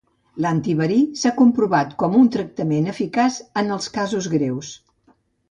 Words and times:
L'antiverí 0.43 0.95
s'ha 1.23 1.31
comprovat 1.41 1.93
com 1.99 2.15
un 2.21 2.31
tractament 2.37 2.89
eficaç 2.95 3.39
en 3.63 3.71
els 3.77 3.93
casos 4.01 4.33
greus. 4.35 4.73